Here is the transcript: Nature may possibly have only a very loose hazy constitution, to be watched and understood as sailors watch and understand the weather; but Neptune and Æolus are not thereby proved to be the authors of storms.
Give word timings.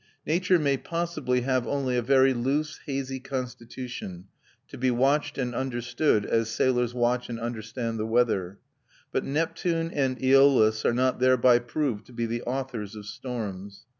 Nature 0.25 0.57
may 0.57 0.77
possibly 0.77 1.41
have 1.41 1.67
only 1.67 1.95
a 1.95 2.01
very 2.01 2.33
loose 2.33 2.79
hazy 2.87 3.19
constitution, 3.19 4.25
to 4.67 4.75
be 4.75 4.89
watched 4.89 5.37
and 5.37 5.53
understood 5.53 6.25
as 6.25 6.49
sailors 6.49 6.91
watch 6.91 7.29
and 7.29 7.39
understand 7.39 7.99
the 7.99 8.07
weather; 8.07 8.57
but 9.11 9.23
Neptune 9.23 9.91
and 9.93 10.17
Æolus 10.17 10.83
are 10.85 10.91
not 10.95 11.19
thereby 11.19 11.59
proved 11.59 12.07
to 12.07 12.13
be 12.13 12.25
the 12.25 12.41
authors 12.41 12.95
of 12.95 13.05
storms. 13.05 13.85